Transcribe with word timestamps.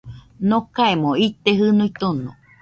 Nokaemo 0.49 1.09
ite 1.27 1.49
jɨnuo 1.57 1.87
tono 1.99 2.29